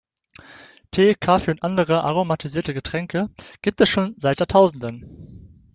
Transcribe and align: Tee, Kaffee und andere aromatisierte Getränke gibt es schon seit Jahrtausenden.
Tee, 0.89 1.13
Kaffee 1.13 1.51
und 1.51 1.61
andere 1.61 2.03
aromatisierte 2.03 2.73
Getränke 2.73 3.29
gibt 3.61 3.81
es 3.81 3.89
schon 3.89 4.15
seit 4.17 4.39
Jahrtausenden. 4.39 5.59